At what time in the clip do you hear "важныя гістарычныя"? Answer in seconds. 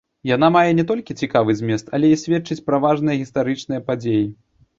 2.87-3.85